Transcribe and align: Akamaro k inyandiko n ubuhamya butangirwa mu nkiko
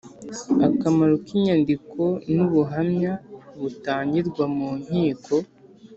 Akamaro 0.67 1.15
k 1.25 1.27
inyandiko 1.37 2.01
n 2.35 2.37
ubuhamya 2.45 3.11
butangirwa 3.59 4.43
mu 4.55 4.69
nkiko 4.83 5.35